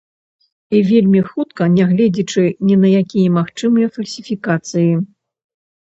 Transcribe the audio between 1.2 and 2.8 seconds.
хутка, нягледзячы ні